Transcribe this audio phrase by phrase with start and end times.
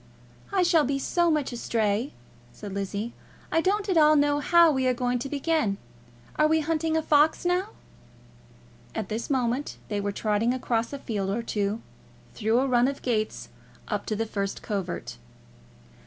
[0.51, 2.11] "I shall be so much astray,"
[2.51, 3.13] said Lizzie.
[3.51, 5.77] "I don't at all know how we are going to begin.
[6.37, 7.67] Are we hunting a fox now?"
[8.95, 11.83] At this moment they were trotting across a field or two,
[12.33, 13.49] through a run of gates
[13.89, 15.17] up to the first covert.